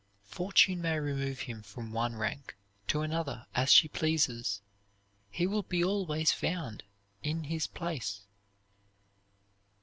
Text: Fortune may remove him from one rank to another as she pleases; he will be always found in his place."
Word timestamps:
Fortune 0.25 0.81
may 0.81 0.97
remove 0.99 1.41
him 1.41 1.61
from 1.61 1.91
one 1.91 2.15
rank 2.15 2.55
to 2.87 3.01
another 3.01 3.45
as 3.53 3.71
she 3.71 3.87
pleases; 3.87 4.59
he 5.29 5.45
will 5.45 5.61
be 5.61 5.83
always 5.83 6.31
found 6.31 6.81
in 7.21 7.43
his 7.43 7.67
place." 7.67 8.21